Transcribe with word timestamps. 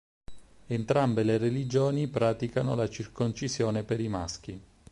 Entrambe 0.65 1.21
le 1.21 1.37
religioni 1.37 2.07
praticano 2.07 2.73
la 2.73 2.89
circoncisione 2.89 3.83
per 3.83 3.99
i 3.99 4.07
maschi. 4.07 4.59